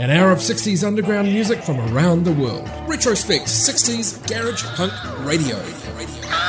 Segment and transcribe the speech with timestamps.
[0.00, 2.66] An hour of 60s underground music from around the world.
[2.88, 4.92] Retrospect 60s Garage Punk
[5.26, 5.56] Radio.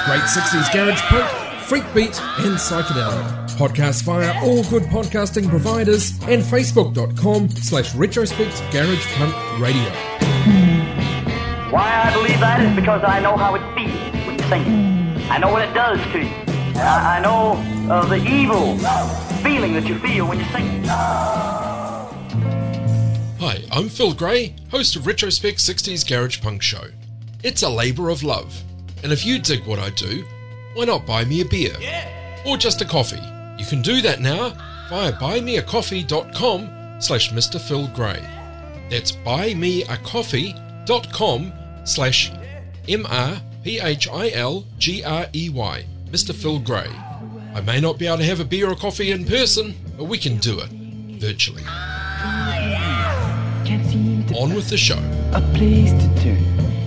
[0.06, 3.50] Great 60s Garage Punk Freakbeat, and Psychedelic.
[3.58, 9.90] Podcast via all good podcasting providers and facebook.com slash retrospect garage punk radio.
[11.72, 15.30] Why I believe that is because I know how it feels when you sing it.
[15.30, 16.32] I know what it does to you.
[16.76, 17.54] I, I know
[17.90, 18.78] uh, the evil
[19.44, 21.71] feeling that you feel when you sing it.
[23.42, 26.84] Hi, I'm Phil Grey, host of Retrospect 60s Garage Punk Show.
[27.42, 28.62] It's a labour of love,
[29.02, 30.24] and if you dig what I do,
[30.76, 31.76] why not buy me a beer?
[31.80, 32.08] Yeah.
[32.46, 33.20] Or just a coffee?
[33.58, 34.50] You can do that now
[34.92, 37.60] via buymeacoffee.com slash Mr.
[37.60, 38.24] Phil Grey.
[38.92, 42.32] That's buymeacoffee.com slash
[42.88, 46.36] M-R-P-H-I-L-G-R-E-Y, Mr.
[46.36, 46.92] Phil Grey.
[47.56, 50.20] I may not be able to have a beer or coffee in person, but we
[50.20, 50.70] can do it
[51.20, 51.64] virtually.
[51.66, 52.91] Oh,
[54.36, 55.00] On with the show.
[55.34, 56.81] A place to turn.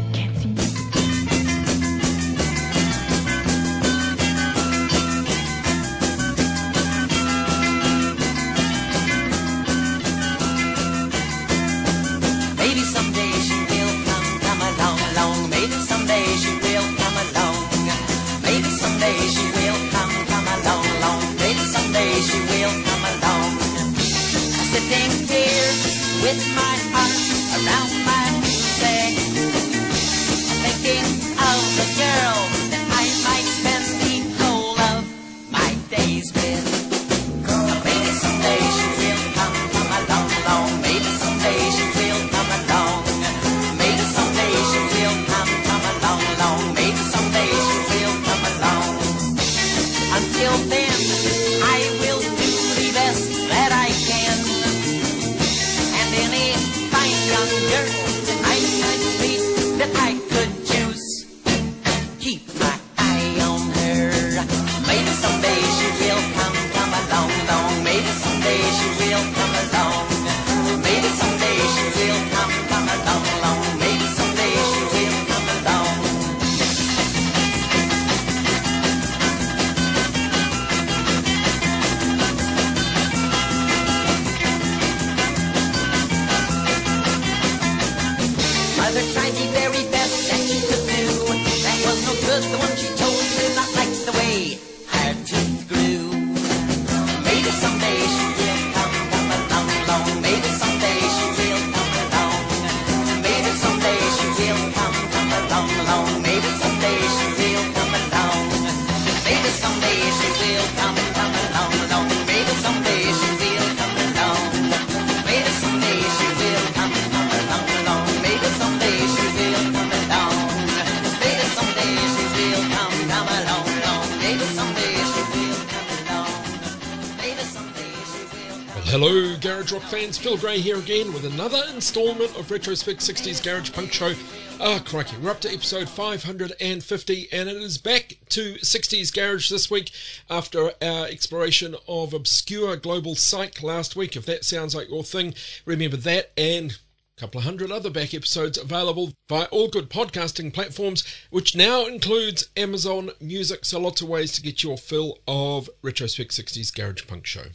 [128.94, 134.14] Fans, Phil Grey here again with another instalment of Retrospect 60s Garage Punk Show.
[134.60, 139.50] Ah, oh, crikey, we're up to episode 550 and it is back to 60s Garage
[139.50, 139.90] this week
[140.30, 144.14] after our exploration of obscure global psych last week.
[144.14, 145.34] If that sounds like your thing,
[145.66, 146.78] remember that and
[147.18, 151.84] a couple of hundred other back episodes available via all good podcasting platforms, which now
[151.84, 153.64] includes Amazon Music.
[153.64, 157.46] So lots of ways to get your fill of Retrospect 60s Garage Punk Show.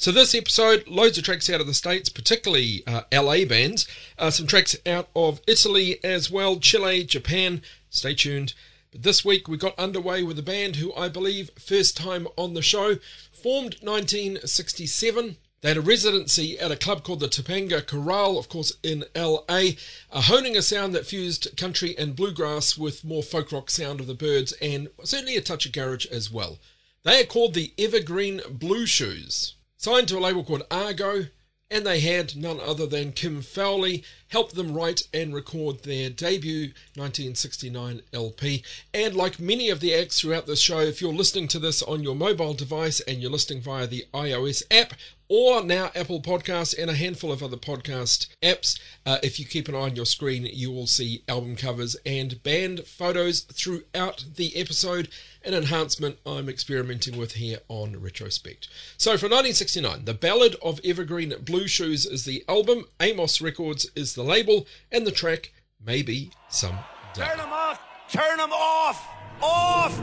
[0.00, 3.86] So this episode, loads of tracks out of the States, particularly uh, LA bands,
[4.18, 7.60] uh, some tracks out of Italy as well, Chile, Japan.
[7.90, 8.54] Stay tuned.
[8.92, 12.54] But this week we got underway with a band who I believe first time on
[12.54, 12.96] the show,
[13.30, 15.36] formed 1967.
[15.60, 19.72] They had a residency at a club called the Topanga Corral, of course, in LA,
[20.10, 24.06] uh, honing a sound that fused country and bluegrass with more folk rock sound of
[24.06, 26.58] the Byrds and certainly a touch of garage as well.
[27.02, 31.24] They are called the Evergreen Blue Shoes signed to a label called Argo,
[31.70, 36.72] and they had none other than Kim Fowley, helped them write and record their debut
[36.94, 38.62] 1969 LP.
[38.94, 42.02] And like many of the acts throughout this show, if you're listening to this on
[42.02, 44.94] your mobile device and you're listening via the iOS app,
[45.30, 48.80] or now Apple Podcasts and a handful of other podcast apps.
[49.06, 52.42] Uh, if you keep an eye on your screen, you will see album covers and
[52.42, 55.08] band photos throughout the episode,
[55.44, 58.66] an enhancement I'm experimenting with here on Retrospect.
[58.96, 64.14] So for 1969, The Ballad of Evergreen Blue Shoes is the album, Amos Records is
[64.14, 65.52] the label, and the track
[65.84, 66.78] Maybe Some
[67.14, 67.24] Day.
[67.24, 67.80] Turn them off!
[68.10, 69.06] Turn them off!
[69.42, 69.98] Off!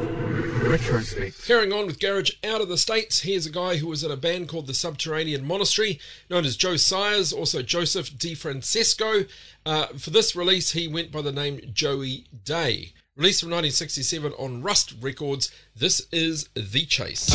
[0.68, 1.46] Retrospect.
[1.46, 4.18] Carrying on with Garage out of the States, here's a guy who was in a
[4.18, 6.00] band called the Subterranean Monastery,
[6.30, 9.30] known as Joe Sires, also Joseph DeFrancesco.
[9.66, 12.94] Uh, for this release, he went by the name Joey Day.
[13.16, 17.30] Released from 1967 on Rust Records, this is The Chase.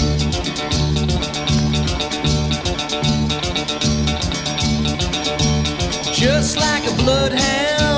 [6.23, 7.92] Just like a bloodhound,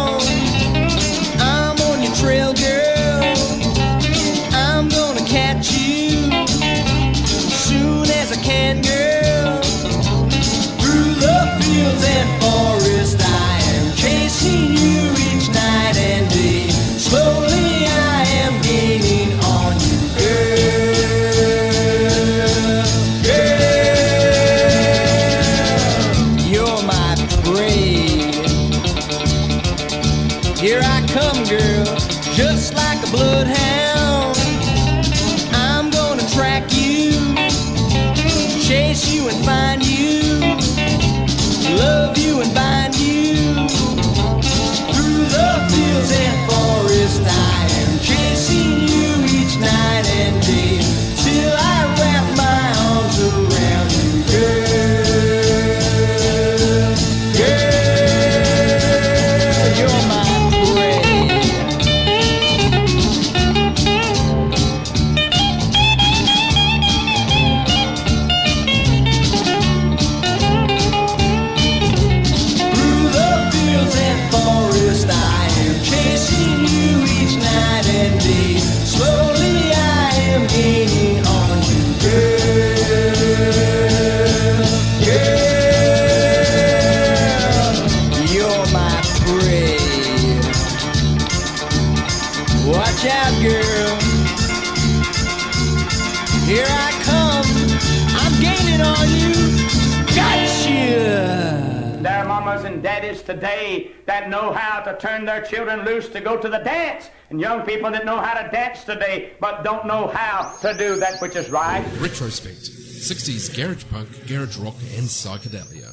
[104.96, 108.40] turn their children loose to go to the dance, and young people that know how
[108.40, 111.84] to dance today but don't know how to do that which is right.
[111.98, 115.92] Retrospect 60s garage punk, garage rock, and psychedelia.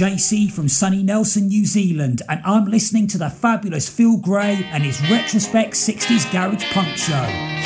[0.00, 4.82] JC from sunny Nelson, New Zealand, and I'm listening to the fabulous Phil Grey and
[4.82, 7.59] his Retrospect 60s Garage Punk Show.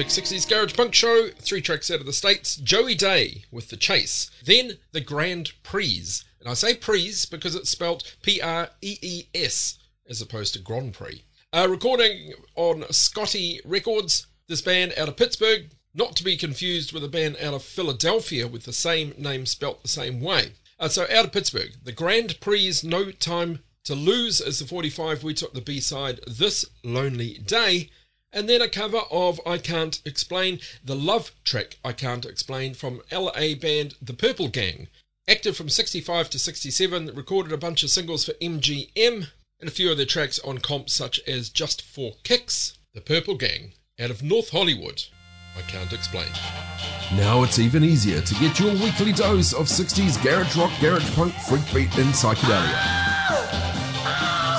[0.00, 4.78] Garage Punk Show, three tracks out of the States, Joey Day with The Chase, then
[4.92, 6.22] The Grand Prix.
[6.40, 9.78] And I say Prix because it's spelt P R E E S
[10.08, 11.22] as opposed to Grand Prix.
[11.54, 17.08] Recording on Scotty Records, this band out of Pittsburgh, not to be confused with a
[17.08, 20.52] band out of Philadelphia with the same name spelt the same way.
[20.78, 25.22] Uh, so out of Pittsburgh, The Grand Prix No Time to Lose is the 45
[25.22, 27.90] we took the B side This Lonely Day
[28.32, 33.02] and then a cover of I Can't Explain, the love track I Can't Explain from
[33.10, 34.88] LA band The Purple Gang.
[35.28, 39.28] Active from 65 to 67, recorded a bunch of singles for MGM
[39.60, 43.72] and a few other tracks on comps such as Just for Kicks, The Purple Gang,
[43.98, 45.04] out of North Hollywood.
[45.56, 46.28] I can't explain.
[47.16, 51.34] Now it's even easier to get your weekly dose of 60s garage rock, garage punk,
[51.34, 53.39] freak beat, and psychedelia.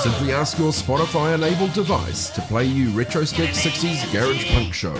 [0.01, 4.95] Simply ask your Spotify enabled device to play you Retrospect 60s Garage Punk Show.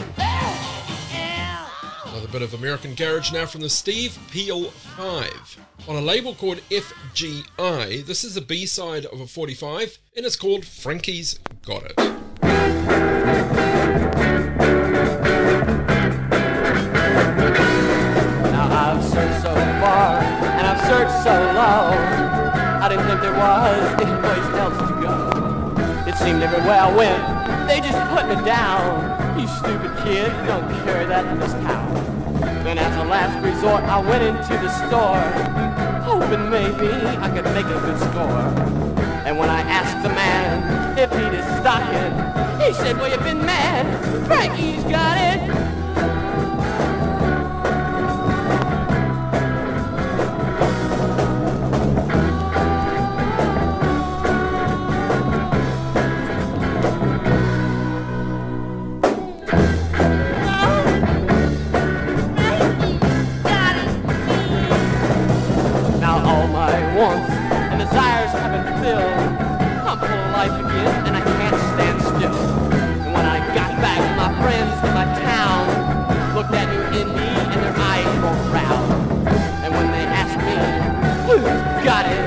[2.06, 5.58] Another bit of American Garage now from the Steve Peel 5.
[5.88, 10.36] On a label called FGI, this is the B side of a 45, and it's
[10.36, 11.98] called Frankie's Got It.
[18.52, 21.98] Now I've searched so far and I've searched so long.
[22.82, 24.91] I didn't think there was any place else to.
[24.91, 24.91] It
[26.24, 29.40] seemed everywhere I went, they just put me down.
[29.40, 31.94] You stupid kid, don't carry that in this town.
[32.64, 35.22] Then as a last resort, I went into the store,
[36.06, 38.46] hoping maybe I could make a good score.
[39.26, 42.14] And when I asked the man if he'd his stocking,
[42.62, 43.86] he said, well, you've been mad.
[44.28, 45.81] Frankie's got it.
[67.02, 69.18] warmth and desires have been filled.
[69.90, 72.38] I'm full of life again and I can't stand still.
[73.02, 77.28] And when I got back, my friends in my town looked at me in me
[77.54, 79.28] and their eyes were round.
[79.64, 80.56] And when they asked me,
[81.26, 81.42] who
[81.84, 82.21] got it?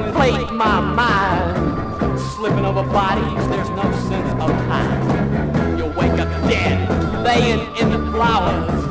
[0.00, 2.20] they my mind.
[2.34, 5.78] Slipping over bodies, there's no sense of time.
[5.78, 6.78] You wake up dead,
[7.24, 8.84] laying in the flowers,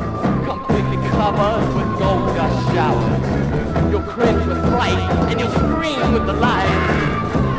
[0.44, 3.90] completely covered with gold dust showers.
[3.90, 4.98] You'll cringe with fright,
[5.28, 6.70] and you'll scream with delight.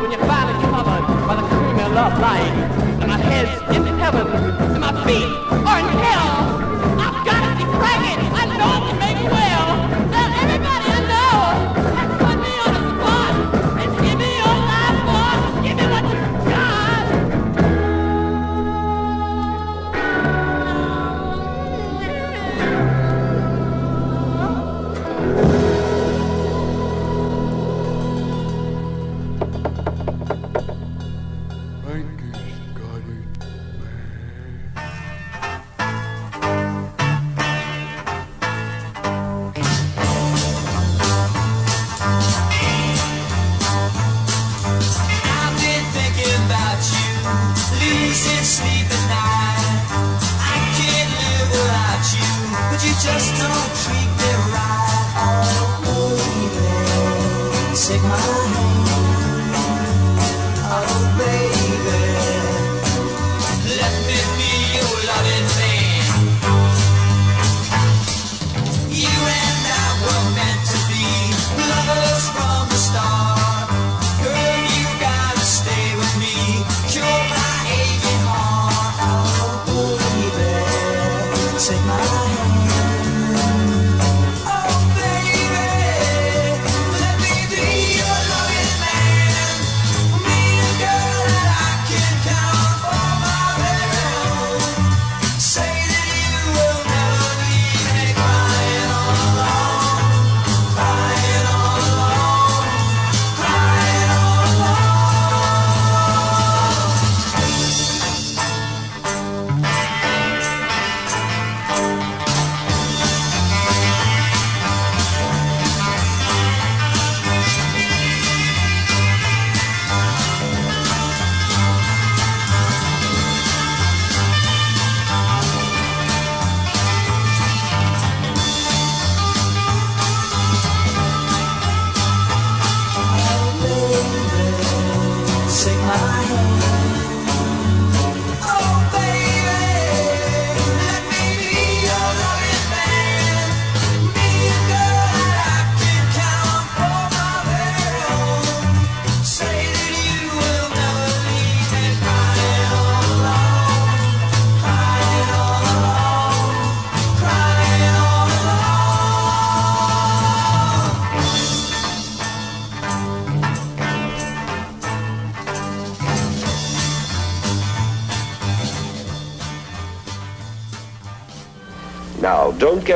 [0.00, 2.52] When you're finally covered by the creamy love light,
[3.00, 5.61] and my head's in heaven, and my feet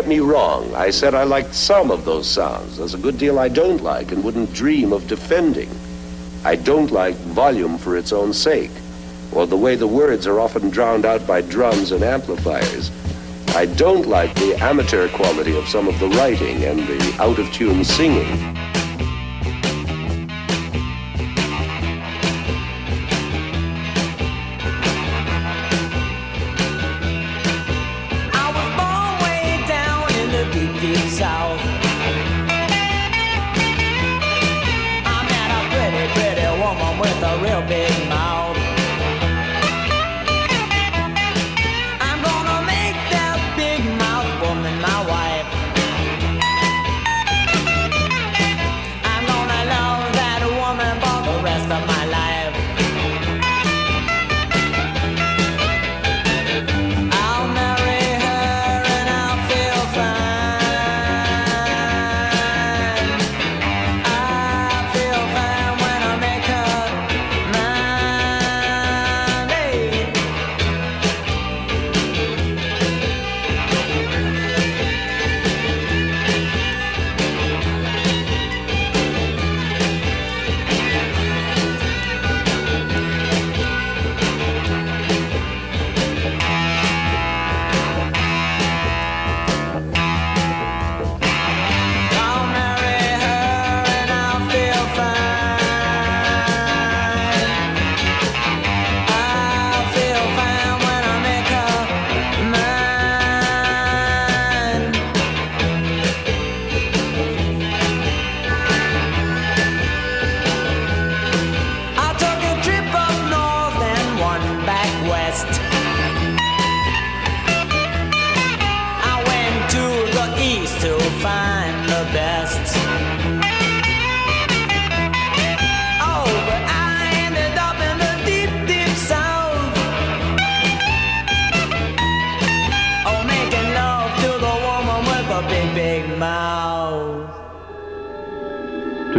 [0.07, 0.75] me wrong.
[0.75, 2.79] I said I liked some of those sounds.
[2.79, 5.71] There's a good deal I don't like and wouldn't dream of defending.
[6.45, 8.71] I don't like volume for its own sake,
[9.33, 12.90] or the way the words are often drowned out by drums and amplifiers.
[13.57, 17.51] I don't like the amateur quality of some of the writing and the out of
[17.53, 18.76] tune singing.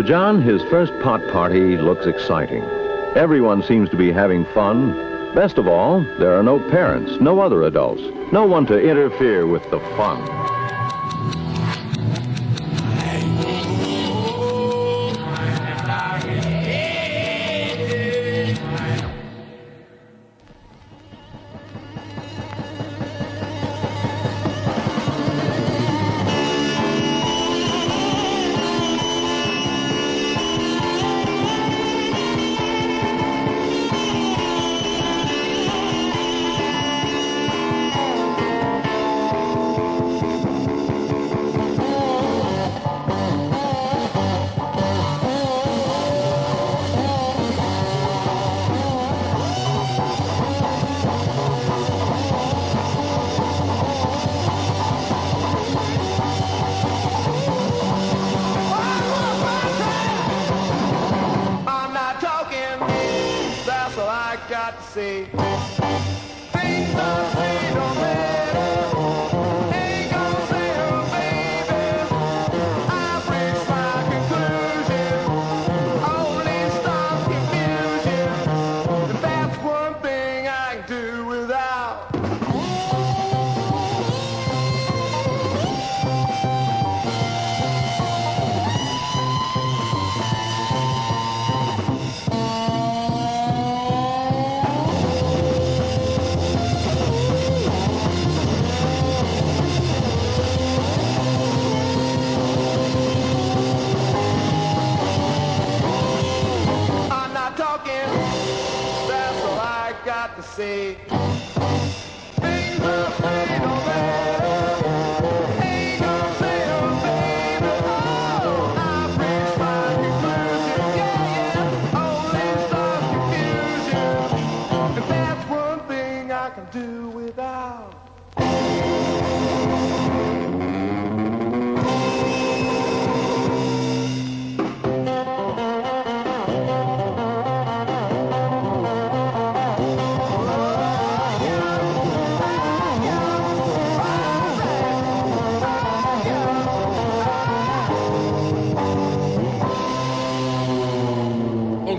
[0.08, 2.64] John, his first pot party looks exciting.
[3.18, 4.94] Everyone seems to be having fun.
[5.36, 9.70] Best of all, there are no parents, no other adults, no one to interfere with
[9.70, 10.37] the fun.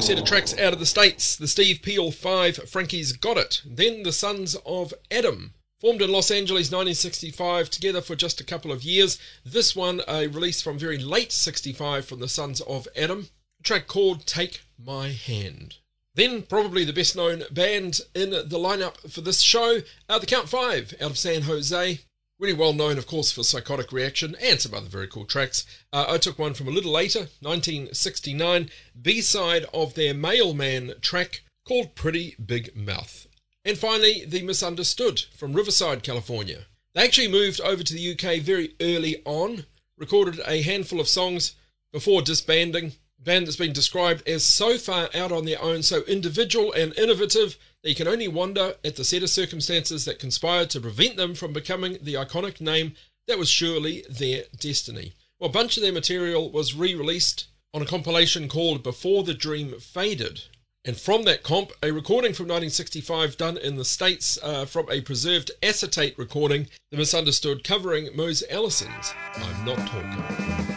[0.09, 1.37] Set of tracks out of the States.
[1.37, 3.61] The Steve Peel 5, Frankie's Got It.
[3.66, 5.53] Then the Sons of Adam.
[5.83, 9.18] Formed in Los Angeles 1965, together for just a couple of years.
[9.44, 13.29] This one, a release from very late 65 from the Sons of Adam.
[13.61, 15.75] A track called Take My Hand.
[16.14, 20.49] Then, probably the best known band in the lineup for this show, uh, the Count
[20.49, 22.01] 5 out of San Jose.
[22.40, 25.66] Really well known, of course, for Psychotic Reaction and some other very cool tracks.
[25.92, 28.70] Uh, I took one from a little later, 1969,
[29.03, 33.27] B side of their Mailman track called Pretty Big Mouth.
[33.64, 36.66] And finally, The Misunderstood from Riverside, California.
[36.94, 41.57] They actually moved over to the UK very early on, recorded a handful of songs
[41.92, 42.92] before disbanding.
[43.18, 47.59] Band that's been described as so far out on their own, so individual and innovative
[47.83, 51.53] you can only wonder at the set of circumstances that conspired to prevent them from
[51.53, 52.95] becoming the iconic name
[53.27, 55.14] that was surely their destiny.
[55.38, 59.35] Well, a bunch of their material was re released on a compilation called Before the
[59.35, 60.43] Dream Faded.
[60.85, 65.03] And from that comp, a recording from 1965 done in the States uh, from a
[65.03, 70.67] preserved acetate recording, The Misunderstood, covering Mose Allison's I'm Not Talking.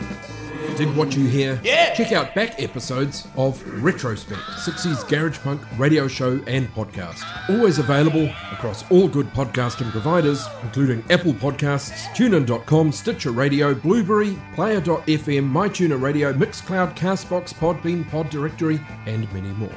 [0.82, 1.62] Did what you hear?
[1.64, 1.94] Yeah.
[1.94, 7.24] Check out back episodes of Retrospect, 60s Garage Punk radio show and podcast.
[7.50, 15.52] Always available across all good podcasting providers, including Apple Podcasts, TuneIn.com, Stitcher Radio, Blubrry, Player.fm,
[15.52, 19.70] MyTuner Radio, Mixcloud, Castbox, Podbean, Pod Directory, and many more.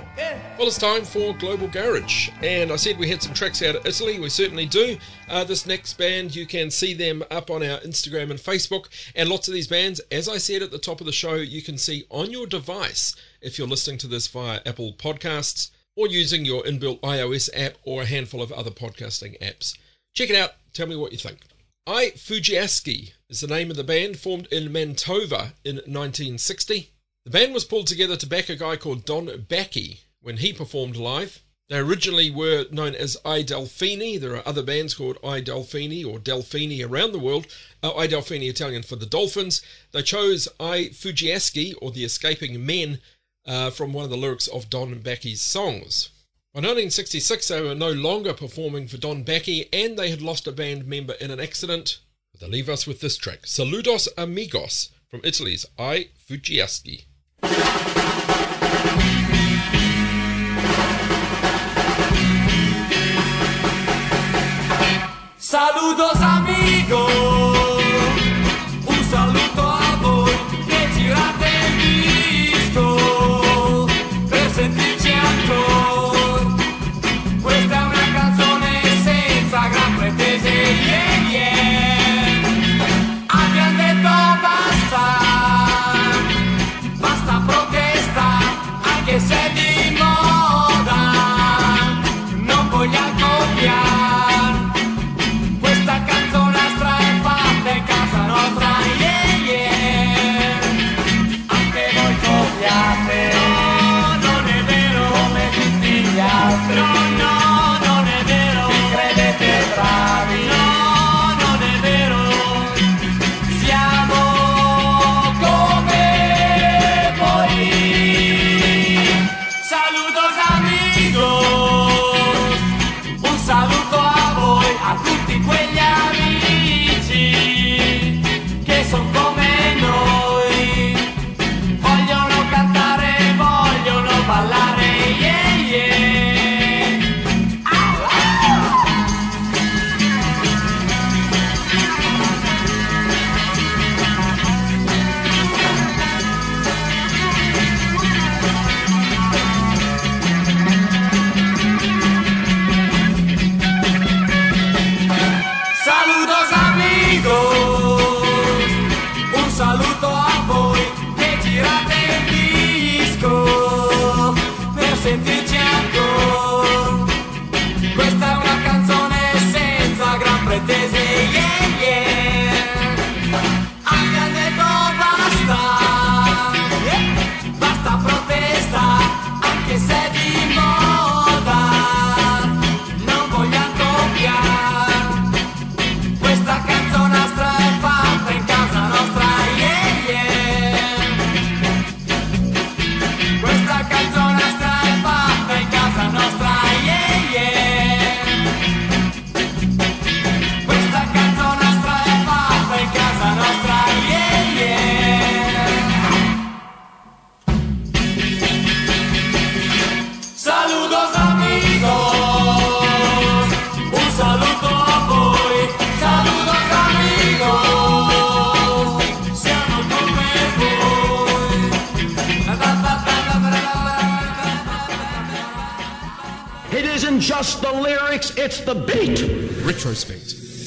[0.56, 3.84] Well, it's time for Global Garage, and I said we had some tracks out of
[3.84, 4.20] Italy.
[4.20, 4.98] We certainly do.
[5.28, 8.86] Uh, this next band, you can see them up on our Instagram and Facebook,
[9.16, 11.60] and lots of these bands, as I said at the top of the show, you
[11.60, 16.44] can see on your device if you're listening to this via Apple Podcasts or using
[16.44, 19.76] your inbuilt iOS app or a handful of other podcasting apps.
[20.14, 20.52] Check it out.
[20.72, 21.40] Tell me what you think.
[21.84, 26.90] I Fuggiaschi is the name of the band, formed in Mantova in 1960.
[27.24, 30.96] The band was pulled together to back a guy called Don Backy when he performed
[30.96, 31.42] live.
[31.68, 34.18] They originally were known as I Delfini.
[34.18, 37.46] There are other bands called I Delfini or Delfini around the world.
[37.82, 39.62] Uh, I Delfini Italian for the Dolphins.
[39.92, 43.00] They chose I Fuggiaschi or the Escaping Men
[43.46, 46.08] uh, from one of the lyrics of Don Backy's songs.
[46.54, 50.52] By 1966, they were no longer performing for Don Becky and they had lost a
[50.52, 51.98] band member in an accident.
[52.40, 57.04] They leave us with this track Saludos Amigos from Italy's I Fuggiaschi.
[66.64, 67.03] amigo.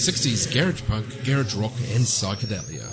[0.08, 2.88] 60s garage punk, garage rock, and psychedelia.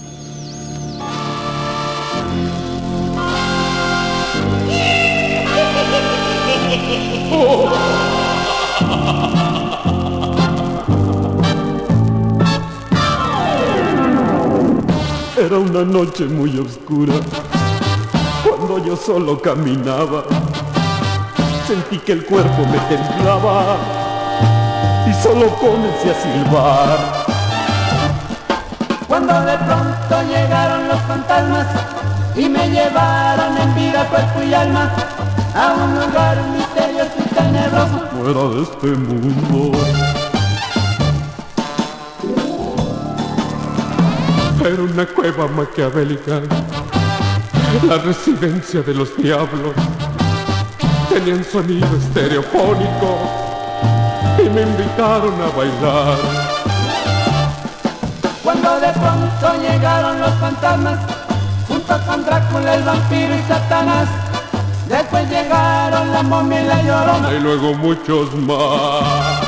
[15.39, 17.15] Era una noche muy oscura
[18.43, 20.25] cuando yo solo caminaba.
[21.69, 24.05] Sentí que el cuerpo me temblaba
[25.07, 26.99] y solo comencé a silbar.
[29.07, 31.67] Cuando de pronto llegaron los fantasmas
[32.37, 34.91] y me llevaron en vida, cuerpo y alma
[35.55, 38.09] a un lugar misterioso y tenebroso.
[38.23, 39.79] Fuera de este mundo.
[44.65, 46.41] Era una cueva maquiavélica,
[47.87, 49.75] la residencia de los diablos.
[51.11, 53.44] Tenían sonido estereofónico
[54.39, 56.19] y me invitaron a bailar.
[58.43, 60.99] Cuando de pronto llegaron los fantasmas,
[61.69, 64.09] junto con Drácula, el vampiro y Satanás.
[64.89, 67.33] Después llegaron la momia y la llorona.
[67.33, 69.45] Y luego muchos más.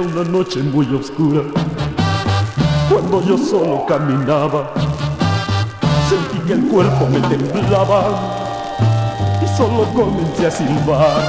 [0.00, 1.42] Era una noche muy oscura
[2.88, 4.72] cuando yo solo caminaba.
[6.08, 8.04] Sentí que el cuerpo me temblaba
[9.42, 11.20] y solo comencé a silbar.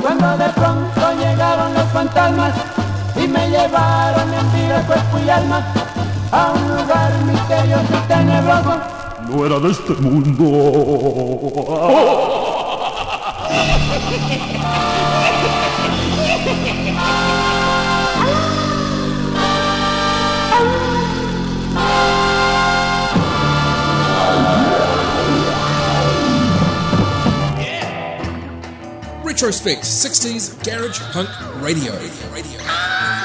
[0.00, 2.54] Cuando de pronto llegaron los fantasmas
[3.16, 5.66] y me llevaron en vida, cuerpo y alma
[6.30, 8.74] a un lugar misterioso y tenebroso.
[9.28, 10.44] No era de este mundo.
[29.40, 31.30] Retrospect 60s Garage Punk
[31.62, 31.92] Radio.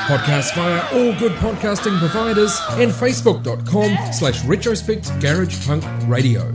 [0.08, 6.50] Podcast via all good podcasting providers and facebook.com slash retrospect garage punk radio.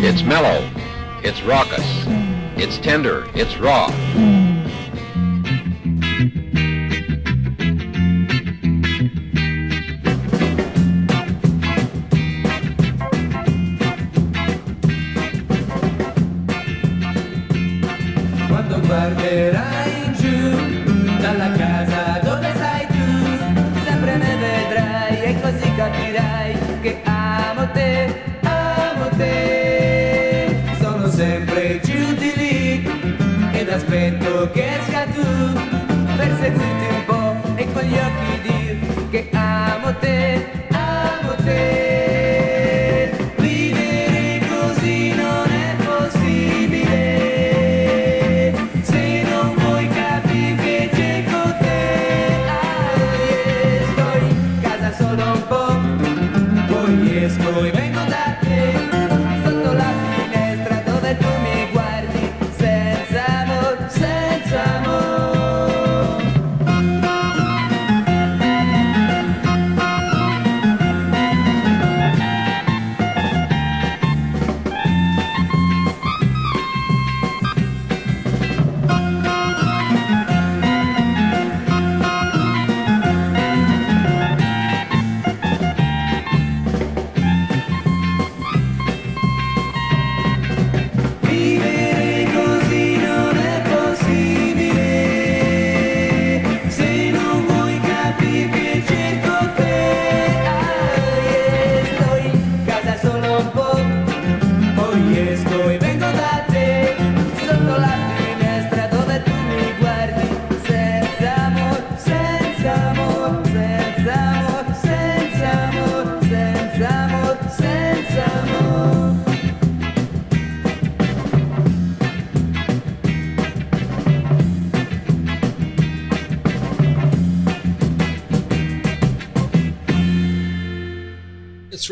[0.00, 0.68] It's mellow.
[1.22, 1.86] It's raucous.
[2.60, 3.30] It's tender.
[3.32, 3.86] It's raw.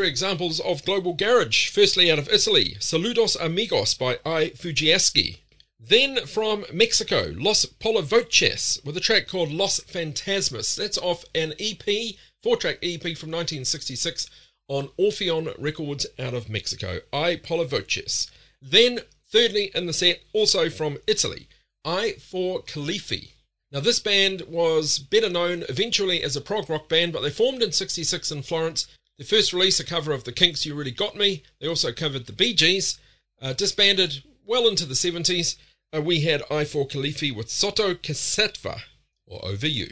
[0.06, 1.68] Examples of global garage.
[1.68, 4.50] Firstly, out of Italy, Saludos Amigos by I.
[4.50, 5.38] Fuggiaschi.
[5.78, 10.76] Then from Mexico, Los Polivoces with a track called Los Fantasmas.
[10.76, 14.30] That's off an EP, four track EP from 1966
[14.68, 18.30] on Orpheon Records out of Mexico, I Polavoces.
[18.62, 21.48] Then, thirdly in the set, also from Italy,
[21.84, 23.32] I for Califfi.
[23.72, 27.62] Now, this band was better known eventually as a prog rock band, but they formed
[27.62, 28.86] in 66 in Florence.
[29.18, 31.42] Their first release, a cover of The Kinks' You Really Got Me.
[31.58, 32.98] They also covered the Bee Gees.
[33.40, 35.56] Uh, disbanded well into the 70s.
[35.94, 38.82] Uh, we had I for Califfi with Sotto Cassetva,
[39.26, 39.90] or Over You.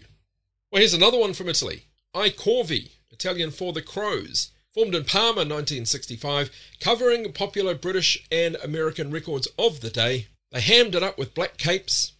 [0.71, 1.85] Well, here's another one from Italy.
[2.13, 4.51] I Corvi, Italian for the Crows.
[4.75, 6.51] Formed in Parma 1965,
[6.81, 10.27] covering popular British and American records of the day.
[10.51, 12.13] They hammed it up with black capes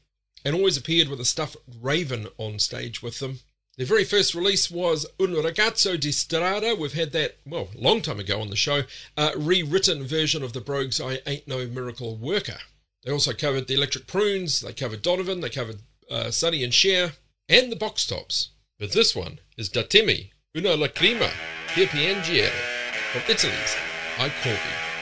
[0.45, 3.41] and always appeared with a stuffed raven on stage with them.
[3.77, 6.77] Their very first release was Un Ragazzo di Strada.
[6.77, 8.83] We've had that, well, a long time ago on the show,
[9.17, 12.59] a rewritten version of the Brogues' I Ain't No Miracle Worker.
[13.03, 17.15] They also covered the Electric Prunes, they covered Donovan, they covered uh, Sonny and Cher,
[17.49, 18.51] and the Box Tops.
[18.79, 21.33] But this one is Datemi, Una Lacrima,
[21.67, 22.53] per Piangere,
[23.13, 23.77] from Italy's
[24.19, 24.94] I Corvi.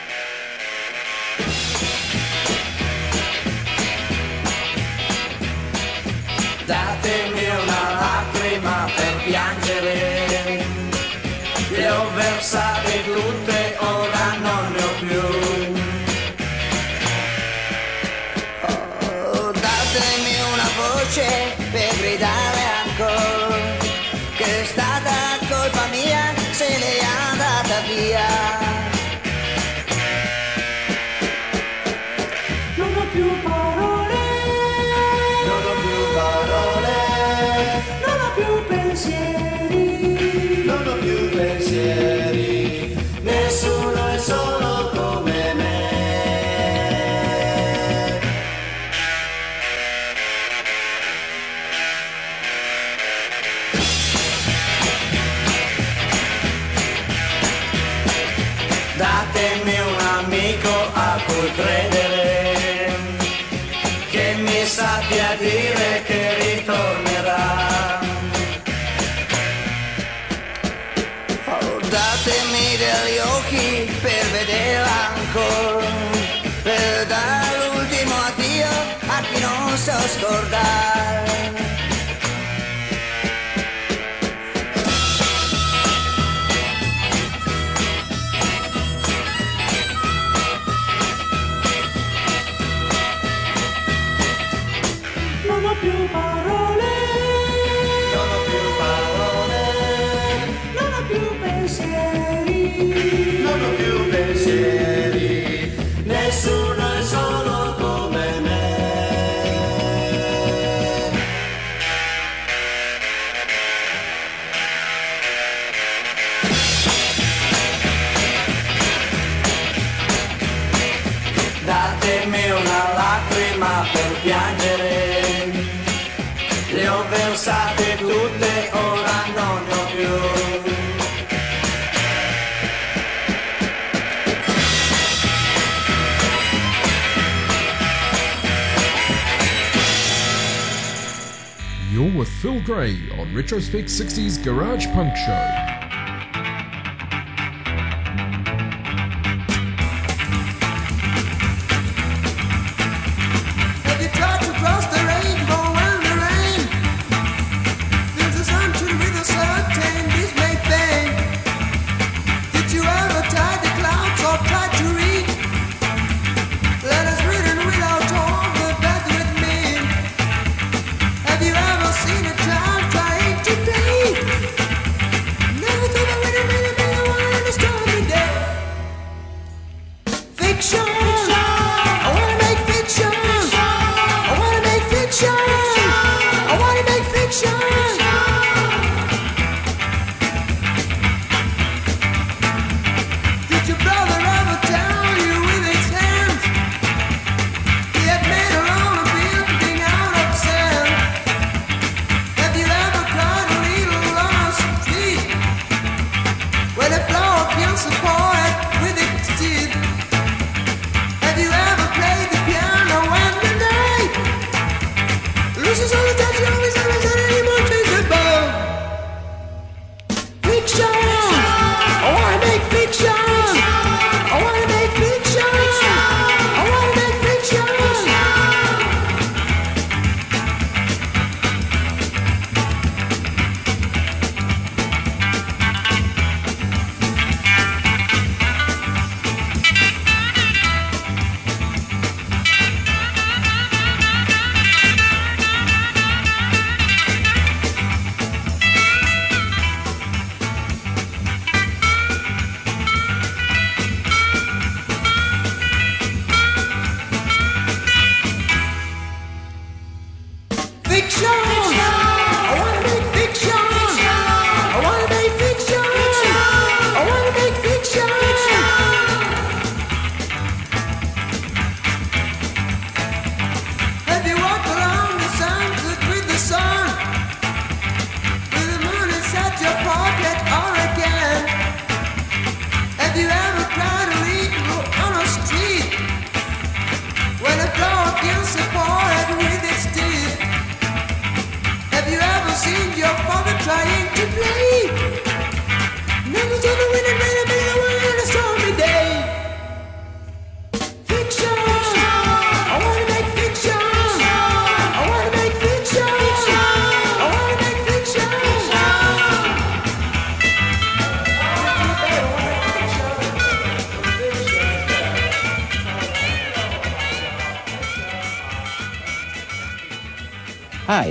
[143.32, 145.61] Retrospect 60s Garage Punk Show.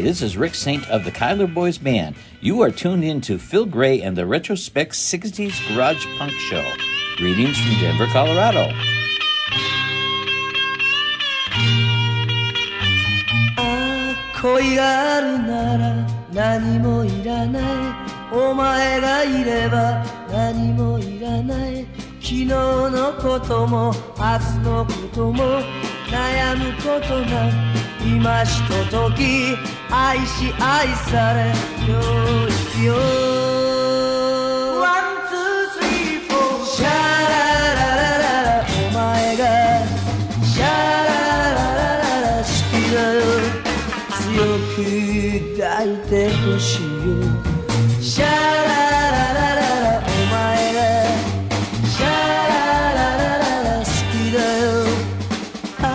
[0.02, 2.16] This is Rick Saint of the Kyler Boys Band.
[2.40, 6.66] You are tuned in to Phil Grey and the Retrospect 60s Garage Punk Show.
[7.18, 8.74] Greetings from Denver, Colorado.
[28.06, 29.56] 今ひととき
[29.90, 31.50] 愛し愛され
[31.92, 32.00] よ
[32.48, 32.94] いくよ。
[34.82, 34.90] One,
[35.30, 35.38] two,
[35.78, 36.92] three, four シャラ
[37.76, 39.44] ララララお前が
[40.44, 40.68] シャラ
[41.54, 43.22] ララララ好きだよ
[44.18, 44.24] 強
[44.76, 44.80] く
[45.58, 46.90] 抱いてほしいよ
[48.02, 50.78] シャラララララお前が
[51.88, 52.10] シャラ
[52.94, 54.66] ララララ好きだよ
[55.84, 55.86] あ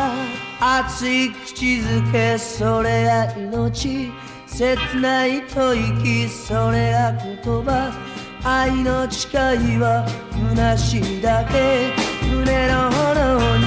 [0.89, 4.13] 熱い口づけそれが命
[4.47, 7.91] 切ない吐息それが言葉
[8.45, 10.07] 愛の誓いは
[10.53, 11.95] 虚しいだけ
[12.31, 13.65] 胸の炎に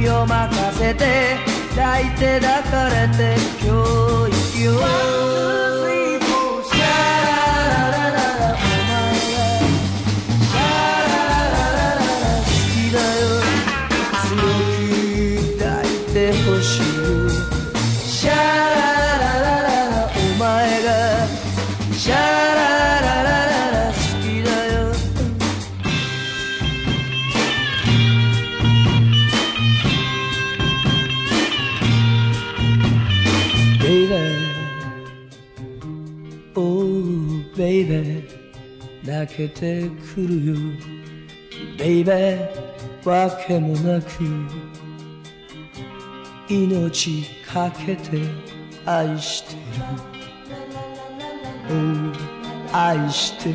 [0.00, 1.36] 身を任せて
[1.76, 3.84] 抱いて抱かれて今
[4.24, 4.72] 日生きよ
[5.24, 5.27] う
[39.38, 40.54] けてくるよ。
[41.78, 44.08] ベイベーわけもなく。
[46.48, 48.22] 命かけて
[48.84, 49.60] 愛してる。
[52.72, 53.54] 愛してる。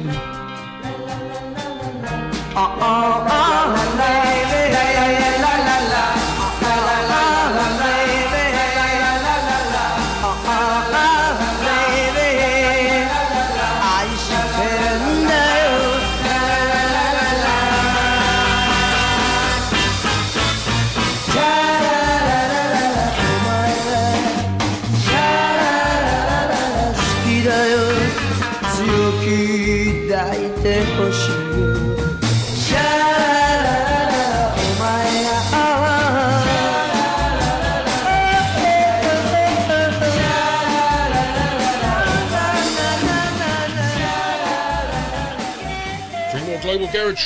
[2.56, 3.94] ああああ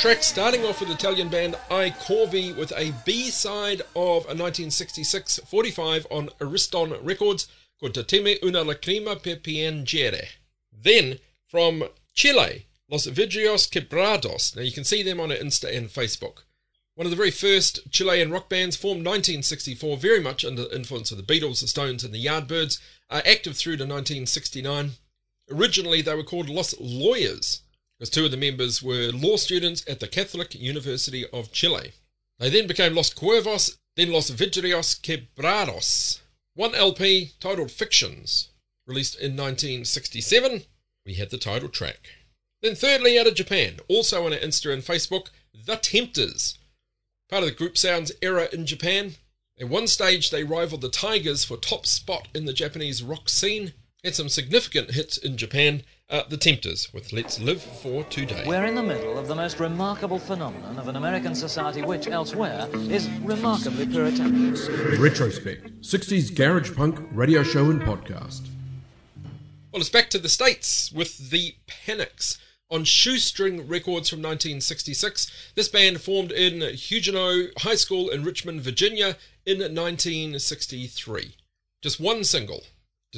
[0.00, 5.40] tracks, starting off with Italian band I Corvi with a B side of a 1966
[5.44, 7.48] 45 on Ariston Records
[7.80, 10.28] called Datemi una lacrima per piangere.
[10.72, 11.18] Then
[11.48, 11.82] from
[12.14, 14.54] Chile, Los Vidrios Quebrados.
[14.54, 16.44] Now you can see them on Insta and Facebook.
[16.94, 21.10] One of the very first Chilean rock bands formed 1964, very much under the influence
[21.10, 22.78] of the Beatles, the Stones, and the Yardbirds,
[23.10, 24.92] uh, active through to 1969.
[25.50, 27.62] Originally, they were called Los Lawyers,
[27.98, 31.92] because two of the members were law students at the Catholic University of Chile.
[32.38, 36.20] They then became Los Cuervos, then Los Vidrios Quebrados.
[36.54, 38.50] One LP titled Fictions,
[38.86, 40.62] released in 1967.
[41.04, 42.10] We had the title track.
[42.62, 46.58] Then, thirdly, out of Japan, also on our Insta and Facebook, The Tempters.
[47.28, 49.14] Part of the Group Sounds era in Japan.
[49.60, 53.72] At one stage, they rivaled the Tigers for top spot in the Japanese rock scene.
[54.04, 55.82] Had some significant hits in Japan.
[56.10, 58.42] Uh, the Tempters with Let's Live for Today.
[58.46, 62.66] We're in the middle of the most remarkable phenomenon of an American society which, elsewhere,
[62.88, 64.98] is remarkably puritanical.
[64.98, 68.48] Retrospect 60s Garage Punk radio show and podcast.
[69.70, 72.38] Well, it's back to the States with the Panics
[72.70, 75.52] on Shoestring Records from 1966.
[75.56, 81.34] This band formed in Huguenot High School in Richmond, Virginia in 1963.
[81.82, 82.62] Just one single.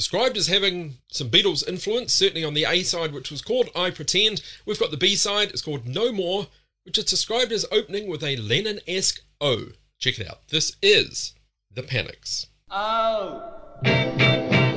[0.00, 3.90] Described as having some Beatles influence, certainly on the A side, which was called I
[3.90, 4.40] Pretend.
[4.64, 6.46] We've got the B side, it's called No More,
[6.84, 9.72] which is described as opening with a Lennon esque O.
[9.98, 10.48] Check it out.
[10.48, 11.34] This is
[11.70, 12.46] The Panics.
[12.70, 14.69] Oh.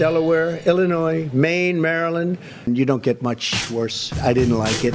[0.00, 2.38] Delaware, Illinois, Maine, Maryland.
[2.66, 4.10] You don't get much worse.
[4.22, 4.94] I didn't like it.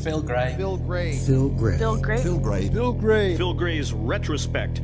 [0.00, 0.54] Phil Grey.
[0.56, 1.16] Phil Grey.
[1.18, 1.78] Phil Grey.
[1.78, 2.18] Phil Grey.
[2.22, 2.68] Phil Grey.
[2.68, 3.36] Phil Grey.
[3.36, 4.80] Phil Grey's retrospect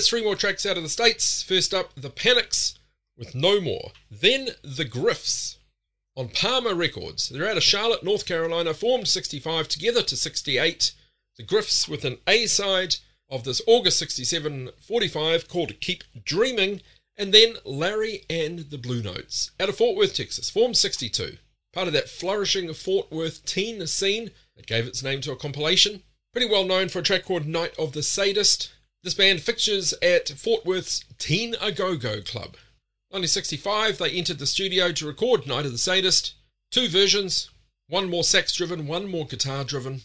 [0.00, 1.42] That's three more tracks out of the States.
[1.42, 2.78] First up, The Panics
[3.18, 3.92] with No More.
[4.10, 5.58] Then The Griffs
[6.16, 7.28] on Palmer Records.
[7.28, 10.92] They're out of Charlotte, North Carolina, formed 65 together to 68.
[11.36, 12.96] The Griffs with an A side
[13.28, 16.80] of this August 67 45 called Keep Dreaming.
[17.18, 21.36] And then Larry and the Blue Notes out of Fort Worth, Texas, formed 62.
[21.74, 26.04] Part of that flourishing Fort Worth teen scene that gave its name to a compilation.
[26.32, 28.72] Pretty well known for a track called Night of the Sadist.
[29.02, 32.56] This band fixtures at Fort Worth's Teen A Go Go Club.
[33.08, 36.34] 1965, they entered the studio to record Night of the Sadist.
[36.70, 37.48] Two versions,
[37.88, 40.02] one more sax driven, one more guitar driven.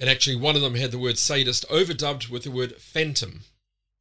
[0.00, 3.42] And actually, one of them had the word sadist overdubbed with the word phantom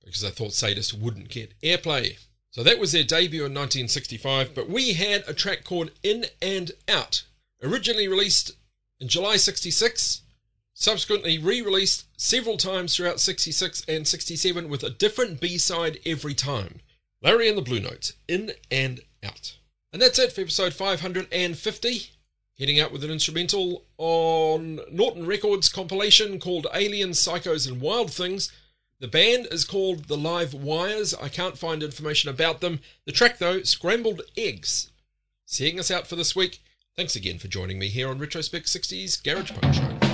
[0.03, 2.17] because they thought sadist wouldn't get airplay.
[2.51, 4.55] So that was their debut in 1965.
[4.55, 7.23] But we had a track called In and Out,
[7.61, 8.53] originally released
[8.99, 10.21] in July 66,
[10.79, 16.35] subsequently re released several times throughout 66 and 67 with a different B side every
[16.35, 16.81] time.
[17.21, 19.57] Larry and the Blue Notes, In and Out.
[19.91, 22.11] And that's it for episode 550.
[22.59, 28.51] Heading out with an instrumental on Norton Records compilation called Alien Psychos and Wild Things.
[28.99, 31.13] The band is called The Live Wires.
[31.15, 32.79] I can't find information about them.
[33.05, 34.91] The track, though, Scrambled Eggs.
[35.45, 36.59] Seeing us out for this week.
[36.95, 40.06] Thanks again for joining me here on Retrospect 60s Garage Punk Show.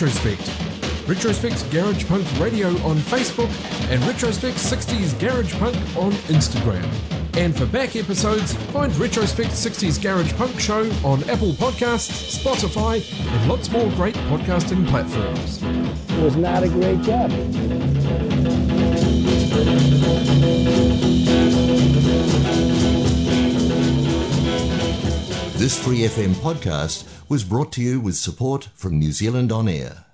[0.00, 0.40] Retrospect.
[1.06, 3.50] Retrospect's Garage Punk Radio on Facebook
[3.90, 6.88] and Retrospect 60s Garage Punk on Instagram.
[7.36, 13.46] And for back episodes, find Retrospect 60s Garage Punk Show on Apple Podcasts, Spotify, and
[13.50, 15.62] lots more great podcasting platforms.
[15.62, 17.30] It was not a great job.
[25.58, 30.04] This Free FM podcast was brought to you with support from New Zealand On Air.